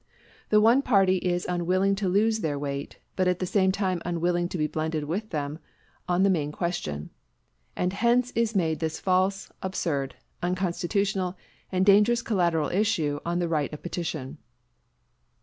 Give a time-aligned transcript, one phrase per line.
[0.49, 4.49] The one party is unwilling to lose their weight, but at the same time unwilling
[4.49, 5.59] to be blended with them
[6.09, 7.11] on the main question;
[7.75, 11.37] and hence is made this false, absurd, unconstitutional,
[11.71, 14.39] and dangerous collateral issue on the right of petition.